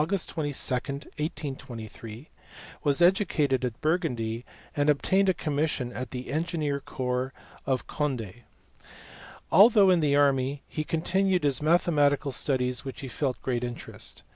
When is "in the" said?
5.91-6.31, 9.91-10.15